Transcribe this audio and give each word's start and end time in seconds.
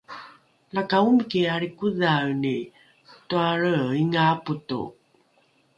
laka 0.75 0.95
omiki 1.07 1.39
alrikodhaeni 1.53 2.55
toalreinga 3.29 4.21
apoto 4.33 4.81